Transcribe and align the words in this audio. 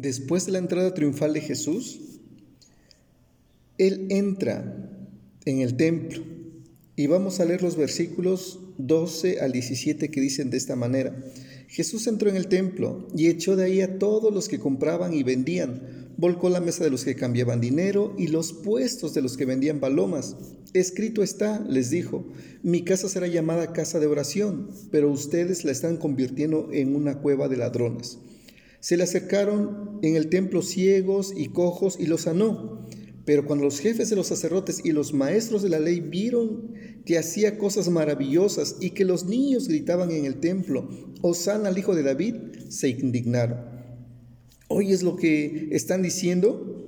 Después 0.00 0.46
de 0.46 0.52
la 0.52 0.58
entrada 0.58 0.94
triunfal 0.94 1.32
de 1.32 1.40
Jesús, 1.40 1.98
Él 3.78 4.06
entra 4.10 4.88
en 5.44 5.58
el 5.58 5.76
templo 5.76 6.22
y 6.94 7.08
vamos 7.08 7.40
a 7.40 7.44
leer 7.44 7.64
los 7.64 7.76
versículos 7.76 8.60
12 8.78 9.40
al 9.40 9.50
17 9.50 10.08
que 10.08 10.20
dicen 10.20 10.50
de 10.50 10.56
esta 10.56 10.76
manera. 10.76 11.20
Jesús 11.66 12.06
entró 12.06 12.30
en 12.30 12.36
el 12.36 12.46
templo 12.46 13.08
y 13.16 13.26
echó 13.26 13.56
de 13.56 13.64
ahí 13.64 13.80
a 13.80 13.98
todos 13.98 14.32
los 14.32 14.46
que 14.46 14.60
compraban 14.60 15.14
y 15.14 15.24
vendían, 15.24 16.12
volcó 16.16 16.48
la 16.48 16.60
mesa 16.60 16.84
de 16.84 16.90
los 16.90 17.04
que 17.04 17.16
cambiaban 17.16 17.60
dinero 17.60 18.14
y 18.16 18.28
los 18.28 18.52
puestos 18.52 19.14
de 19.14 19.22
los 19.22 19.36
que 19.36 19.46
vendían 19.46 19.80
palomas. 19.80 20.36
Escrito 20.74 21.24
está, 21.24 21.58
les 21.68 21.90
dijo, 21.90 22.24
mi 22.62 22.84
casa 22.84 23.08
será 23.08 23.26
llamada 23.26 23.72
casa 23.72 23.98
de 23.98 24.06
oración, 24.06 24.70
pero 24.92 25.10
ustedes 25.10 25.64
la 25.64 25.72
están 25.72 25.96
convirtiendo 25.96 26.68
en 26.72 26.94
una 26.94 27.18
cueva 27.18 27.48
de 27.48 27.56
ladrones. 27.56 28.18
Se 28.80 28.96
le 28.96 29.02
acercaron 29.02 29.98
en 30.02 30.16
el 30.16 30.28
templo 30.28 30.62
ciegos 30.62 31.32
y 31.36 31.48
cojos 31.48 31.96
y 31.98 32.06
los 32.06 32.22
sanó. 32.22 32.86
Pero 33.24 33.44
cuando 33.44 33.64
los 33.64 33.80
jefes 33.80 34.08
de 34.08 34.16
los 34.16 34.28
sacerdotes 34.28 34.80
y 34.84 34.92
los 34.92 35.12
maestros 35.12 35.62
de 35.62 35.68
la 35.68 35.78
ley 35.78 36.00
vieron 36.00 36.72
que 37.04 37.18
hacía 37.18 37.58
cosas 37.58 37.90
maravillosas 37.90 38.76
y 38.80 38.90
que 38.90 39.04
los 39.04 39.26
niños 39.26 39.68
gritaban 39.68 40.10
en 40.10 40.24
el 40.24 40.40
templo, 40.40 40.88
Osana 41.20 41.68
al 41.68 41.76
hijo 41.76 41.94
de 41.94 42.04
David, 42.04 42.36
se 42.70 42.88
indignaron. 42.88 43.58
¿Oyes 44.68 45.02
lo 45.02 45.16
que 45.16 45.68
están 45.72 46.02
diciendo? 46.02 46.86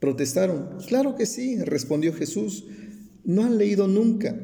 Protestaron. 0.00 0.78
Claro 0.86 1.14
que 1.16 1.26
sí, 1.26 1.56
respondió 1.62 2.12
Jesús. 2.12 2.66
¿No 3.24 3.44
han 3.44 3.58
leído 3.58 3.88
nunca? 3.88 4.38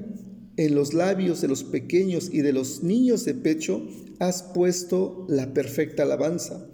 En 0.57 0.75
los 0.75 0.93
labios 0.93 1.41
de 1.41 1.49
los 1.49 1.65
pequeños 1.65 2.29
y 2.33 2.43
de 2.43 2.53
los 2.53 2.83
niños 2.83 3.25
de 3.25 3.35
pecho 3.35 3.87
has 4.19 4.43
puesto 4.43 5.27
la 5.29 5.55
perfecta 5.55 6.03
alabanza. 6.03 6.67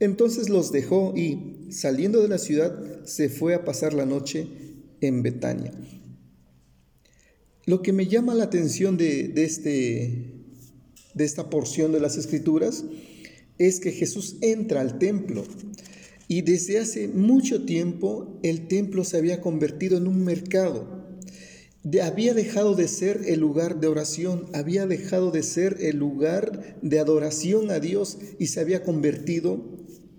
Entonces 0.00 0.48
los 0.48 0.72
dejó 0.72 1.14
y, 1.16 1.68
saliendo 1.70 2.22
de 2.22 2.28
la 2.28 2.38
ciudad, 2.38 3.04
se 3.04 3.28
fue 3.28 3.54
a 3.54 3.64
pasar 3.64 3.94
la 3.94 4.06
noche 4.06 4.46
en 5.00 5.22
Betania. 5.22 5.72
Lo 7.64 7.82
que 7.82 7.92
me 7.92 8.06
llama 8.06 8.34
la 8.34 8.44
atención 8.44 8.96
de, 8.96 9.32
este, 9.36 10.34
de 11.14 11.24
esta 11.24 11.50
porción 11.50 11.92
de 11.92 12.00
las 12.00 12.16
Escrituras 12.16 12.84
es 13.58 13.80
que 13.80 13.92
Jesús 13.92 14.36
entra 14.40 14.82
al 14.82 14.98
templo 14.98 15.44
y 16.28 16.42
desde 16.42 16.78
hace 16.78 17.08
mucho 17.08 17.64
tiempo 17.64 18.38
el 18.42 18.68
templo 18.68 19.04
se 19.04 19.16
había 19.16 19.40
convertido 19.40 19.96
en 19.96 20.06
un 20.06 20.24
mercado. 20.24 20.95
Había 22.02 22.34
dejado 22.34 22.74
de 22.74 22.88
ser 22.88 23.22
el 23.26 23.40
lugar 23.40 23.80
de 23.80 23.86
oración, 23.86 24.46
había 24.52 24.86
dejado 24.86 25.30
de 25.30 25.42
ser 25.42 25.76
el 25.80 25.96
lugar 25.96 26.78
de 26.82 26.98
adoración 26.98 27.70
a 27.70 27.78
Dios 27.78 28.18
y 28.38 28.48
se 28.48 28.60
había 28.60 28.82
convertido 28.82 29.64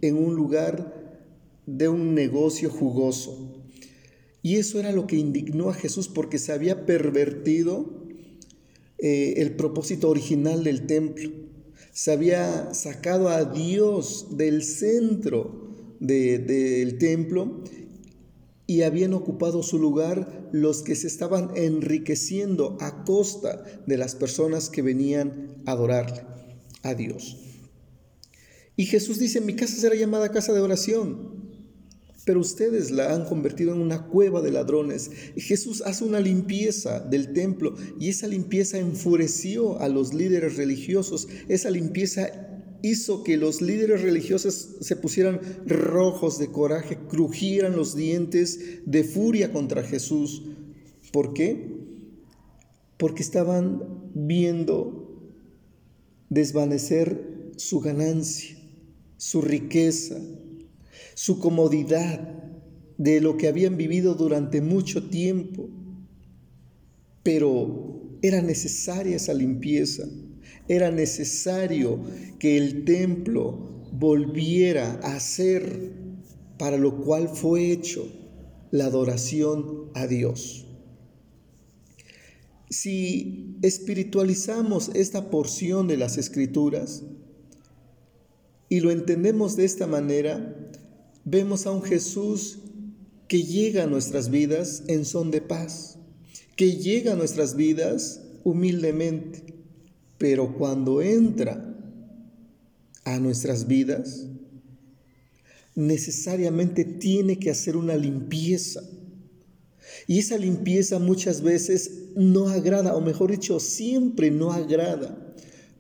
en 0.01 0.15
un 0.15 0.35
lugar 0.35 1.21
de 1.65 1.89
un 1.89 2.15
negocio 2.15 2.69
jugoso. 2.69 3.65
Y 4.41 4.55
eso 4.55 4.79
era 4.79 4.93
lo 4.93 5.07
que 5.07 5.17
indignó 5.17 5.69
a 5.69 5.73
Jesús 5.73 6.07
porque 6.07 6.39
se 6.39 6.53
había 6.53 6.85
pervertido 6.85 8.05
eh, 8.97 9.33
el 9.37 9.55
propósito 9.55 10.09
original 10.09 10.63
del 10.63 10.87
templo. 10.87 11.29
Se 11.91 12.13
había 12.13 12.73
sacado 12.73 13.27
a 13.27 13.43
Dios 13.43 14.37
del 14.37 14.63
centro 14.63 15.67
del 15.99 16.97
templo 16.97 17.63
y 18.67 18.81
habían 18.81 19.13
ocupado 19.13 19.63
su 19.63 19.79
lugar 19.79 20.49
los 20.51 20.83
que 20.83 20.95
se 20.95 21.07
estaban 21.07 21.51
enriqueciendo 21.55 22.77
a 22.81 23.05
costa 23.05 23.63
de 23.87 23.97
las 23.97 24.15
personas 24.15 24.69
que 24.69 24.81
venían 24.81 25.55
a 25.65 25.71
adorarle 25.71 26.23
a 26.83 26.93
Dios. 26.93 27.37
Y 28.75 28.85
Jesús 28.85 29.17
dice, 29.17 29.41
mi 29.41 29.55
casa 29.55 29.75
será 29.75 29.95
llamada 29.95 30.31
casa 30.31 30.53
de 30.53 30.59
oración, 30.59 31.47
pero 32.25 32.41
ustedes 32.41 32.91
la 32.91 33.15
han 33.15 33.23
convertido 33.23 33.73
en 33.73 33.79
una 33.79 34.07
cueva 34.07 34.41
de 34.41 34.51
ladrones. 34.51 35.09
Y 35.37 35.41
Jesús 35.41 35.81
hace 35.85 36.03
una 36.03 36.19
limpieza 36.19 36.99
del 36.99 37.31
templo 37.31 37.73
y 37.97 38.09
esa 38.09 38.27
limpieza 38.27 38.77
enfureció 38.77 39.79
a 39.79 39.87
los 39.87 40.13
líderes 40.13 40.57
religiosos. 40.57 41.29
Esa 41.47 41.69
limpieza 41.69 42.46
hizo 42.89 43.23
que 43.23 43.37
los 43.37 43.61
líderes 43.61 44.01
religiosos 44.01 44.77
se 44.81 44.95
pusieran 44.95 45.39
rojos 45.65 46.37
de 46.39 46.51
coraje, 46.51 46.97
crujieran 47.09 47.75
los 47.75 47.95
dientes 47.95 48.81
de 48.85 49.03
furia 49.03 49.51
contra 49.51 49.83
Jesús. 49.83 50.43
¿Por 51.11 51.33
qué? 51.33 51.77
Porque 52.97 53.23
estaban 53.23 54.11
viendo 54.13 55.31
desvanecer 56.29 57.51
su 57.57 57.79
ganancia 57.79 58.57
su 59.17 59.41
riqueza, 59.41 60.19
su 61.15 61.39
comodidad 61.39 62.35
de 62.97 63.19
lo 63.19 63.37
que 63.37 63.47
habían 63.47 63.77
vivido 63.77 64.13
durante 64.13 64.61
mucho 64.61 65.09
tiempo. 65.09 65.67
Pero 67.23 68.17
era 68.21 68.41
necesaria 68.41 69.15
esa 69.15 69.33
limpieza, 69.33 70.07
era 70.67 70.91
necesario 70.91 71.99
que 72.39 72.57
el 72.57 72.85
templo 72.85 73.87
volviera 73.91 74.99
a 75.03 75.19
ser 75.19 75.91
para 76.57 76.77
lo 76.77 76.97
cual 77.03 77.29
fue 77.29 77.71
hecho 77.71 78.07
la 78.71 78.85
adoración 78.85 79.91
a 79.93 80.07
Dios. 80.07 80.65
Si 82.69 83.57
espiritualizamos 83.61 84.89
esta 84.93 85.29
porción 85.29 85.87
de 85.87 85.97
las 85.97 86.17
escrituras, 86.17 87.03
y 88.69 88.81
lo 88.81 88.91
entendemos 88.91 89.55
de 89.55 89.63
esta 89.63 89.87
manera, 89.87 90.55
vemos 91.23 91.65
a 91.65 91.71
un 91.71 91.81
Jesús 91.81 92.59
que 93.27 93.43
llega 93.43 93.83
a 93.83 93.87
nuestras 93.87 94.29
vidas 94.29 94.83
en 94.87 95.05
son 95.05 95.31
de 95.31 95.41
paz, 95.41 95.97
que 96.55 96.75
llega 96.77 97.13
a 97.13 97.15
nuestras 97.15 97.55
vidas 97.55 98.21
humildemente, 98.43 99.56
pero 100.17 100.53
cuando 100.57 101.01
entra 101.01 101.75
a 103.03 103.19
nuestras 103.19 103.67
vidas, 103.67 104.27
necesariamente 105.75 106.83
tiene 106.83 107.37
que 107.37 107.51
hacer 107.51 107.77
una 107.77 107.95
limpieza. 107.95 108.81
Y 110.07 110.19
esa 110.19 110.37
limpieza 110.37 110.99
muchas 110.99 111.41
veces 111.41 111.91
no 112.15 112.49
agrada, 112.49 112.95
o 112.95 113.01
mejor 113.01 113.31
dicho, 113.31 113.59
siempre 113.59 114.31
no 114.31 114.51
agrada, 114.51 115.35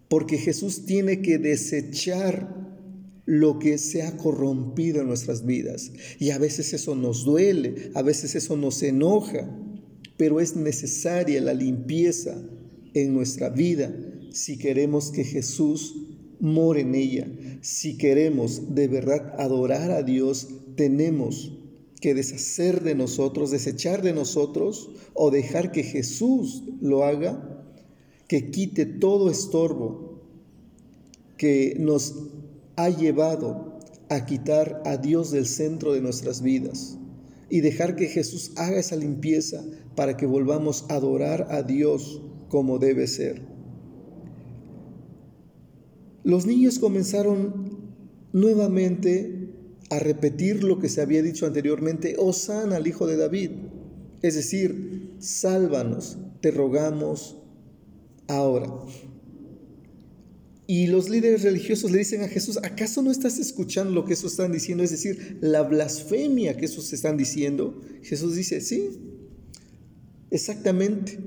porque 0.07 0.37
Jesús 0.37 0.85
tiene 0.85 1.21
que 1.21 1.37
desechar 1.37 2.55
lo 3.25 3.59
que 3.59 3.77
se 3.77 4.03
ha 4.03 4.15
corrompido 4.15 5.01
en 5.01 5.07
nuestras 5.07 5.45
vidas. 5.45 5.91
Y 6.19 6.29
a 6.29 6.37
veces 6.37 6.73
eso 6.73 6.95
nos 6.95 7.25
duele, 7.25 7.91
a 7.93 8.03
veces 8.03 8.35
eso 8.35 8.55
nos 8.55 8.83
enoja, 8.83 9.49
pero 10.15 10.39
es 10.39 10.55
necesaria 10.55 11.41
la 11.41 11.53
limpieza 11.53 12.37
en 12.93 13.13
nuestra 13.13 13.49
vida 13.49 13.93
si 14.37 14.57
queremos 14.57 15.11
que 15.11 15.23
Jesús 15.23 15.95
more 16.39 16.81
en 16.81 16.93
ella. 16.93 17.27
Si 17.61 17.97
queremos 17.97 18.75
de 18.75 18.87
verdad 18.87 19.33
adorar 19.39 19.89
a 19.91 20.03
Dios, 20.03 20.47
tenemos 20.75 21.53
que 21.99 22.13
deshacer 22.13 22.83
de 22.83 22.93
nosotros, 22.93 23.49
desechar 23.49 24.03
de 24.03 24.13
nosotros 24.13 24.91
o 25.15 25.31
dejar 25.31 25.71
que 25.71 25.81
Jesús 25.81 26.63
lo 26.79 27.03
haga, 27.03 27.65
que 28.27 28.51
quite 28.51 28.85
todo 28.85 29.31
estorbo 29.31 30.21
que 31.37 31.75
nos 31.79 32.13
ha 32.75 32.89
llevado 32.89 33.79
a 34.09 34.25
quitar 34.25 34.83
a 34.85 34.97
Dios 34.97 35.31
del 35.31 35.47
centro 35.47 35.93
de 35.93 36.01
nuestras 36.01 36.43
vidas 36.43 36.97
y 37.49 37.61
dejar 37.61 37.95
que 37.95 38.07
Jesús 38.07 38.51
haga 38.55 38.77
esa 38.77 38.95
limpieza 38.95 39.65
para 39.95 40.15
que 40.15 40.27
volvamos 40.27 40.85
a 40.89 40.95
adorar 40.95 41.47
a 41.49 41.63
Dios 41.63 42.21
como 42.49 42.77
debe 42.77 43.07
ser. 43.07 43.56
Los 46.27 46.45
niños 46.45 46.77
comenzaron 46.77 47.87
nuevamente 48.33 49.47
a 49.89 49.97
repetir 49.97 50.61
lo 50.61 50.77
que 50.77 50.89
se 50.89 50.99
había 50.99 51.21
dicho 51.21 51.45
anteriormente, 51.45 52.15
Osana 52.17 52.75
al 52.75 52.85
Hijo 52.85 53.07
de 53.07 53.15
David, 53.15 53.51
es 54.21 54.35
decir, 54.35 55.13
sálvanos, 55.19 56.17
te 56.41 56.51
rogamos 56.51 57.37
ahora. 58.27 58.67
Y 60.67 60.87
los 60.87 61.07
líderes 61.07 61.43
religiosos 61.43 61.91
le 61.91 61.99
dicen 61.99 62.21
a 62.23 62.27
Jesús, 62.27 62.59
¿acaso 62.61 63.01
no 63.01 63.09
estás 63.09 63.39
escuchando 63.39 63.93
lo 63.93 64.03
que 64.03 64.11
esos 64.11 64.33
están 64.33 64.51
diciendo? 64.51 64.83
Es 64.83 64.91
decir, 64.91 65.37
la 65.39 65.63
blasfemia 65.63 66.57
que 66.57 66.65
esos 66.65 66.91
están 66.91 67.15
diciendo. 67.15 67.79
Jesús 68.03 68.35
dice, 68.35 68.59
sí, 68.59 68.89
exactamente. 70.29 71.19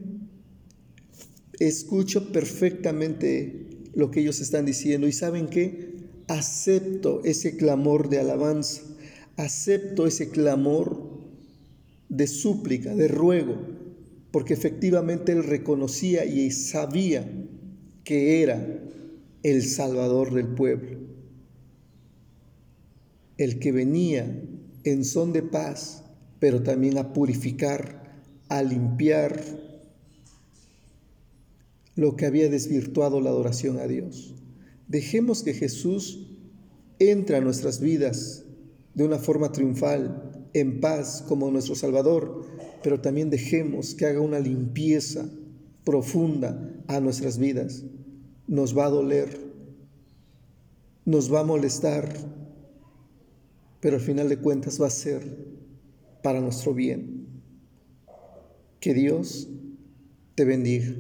Escucho 1.58 2.32
perfectamente 2.32 3.69
lo 3.94 4.10
que 4.10 4.20
ellos 4.20 4.40
están 4.40 4.66
diciendo 4.66 5.06
y 5.06 5.12
saben 5.12 5.48
qué, 5.48 5.94
acepto 6.28 7.22
ese 7.24 7.56
clamor 7.56 8.08
de 8.08 8.18
alabanza, 8.18 8.82
acepto 9.36 10.06
ese 10.06 10.30
clamor 10.30 11.20
de 12.08 12.26
súplica, 12.26 12.94
de 12.94 13.08
ruego, 13.08 13.56
porque 14.30 14.54
efectivamente 14.54 15.32
él 15.32 15.44
reconocía 15.44 16.24
y 16.24 16.50
sabía 16.50 17.28
que 18.04 18.42
era 18.42 18.64
el 19.42 19.62
Salvador 19.64 20.34
del 20.34 20.48
pueblo. 20.48 21.00
el 23.40 23.58
que 23.58 23.72
venía 23.72 24.38
en 24.84 25.02
son 25.02 25.32
de 25.32 25.42
paz, 25.42 26.04
pero 26.38 26.62
también 26.62 26.98
a 26.98 27.14
purificar, 27.14 28.20
a 28.50 28.62
limpiar 28.62 29.42
lo 31.96 32.16
que 32.16 32.26
había 32.26 32.48
desvirtuado 32.48 33.20
la 33.20 33.30
adoración 33.30 33.78
a 33.78 33.86
Dios. 33.86 34.34
Dejemos 34.88 35.42
que 35.42 35.54
Jesús 35.54 36.30
entre 37.00 37.36
a 37.36 37.40
nuestras 37.40 37.80
vidas 37.80 38.44
de 38.94 39.04
una 39.04 39.18
forma 39.18 39.50
triunfal, 39.50 40.48
en 40.52 40.80
paz 40.80 41.24
como 41.26 41.50
nuestro 41.50 41.74
Salvador, 41.74 42.44
pero 42.82 43.00
también 43.00 43.30
dejemos 43.30 43.94
que 43.94 44.06
haga 44.06 44.20
una 44.20 44.38
limpieza 44.38 45.28
profunda 45.84 46.82
a 46.86 47.00
nuestras 47.00 47.38
vidas. 47.38 47.84
Nos 48.46 48.76
va 48.76 48.86
a 48.86 48.90
doler, 48.90 49.38
nos 51.04 51.32
va 51.32 51.40
a 51.40 51.44
molestar, 51.44 52.12
pero 53.80 53.96
al 53.96 54.02
final 54.02 54.28
de 54.28 54.38
cuentas 54.38 54.80
va 54.80 54.88
a 54.88 54.90
ser 54.90 55.22
para 56.22 56.40
nuestro 56.40 56.74
bien. 56.74 57.26
Que 58.80 58.92
Dios 58.92 59.48
te 60.34 60.44
bendiga. 60.44 60.94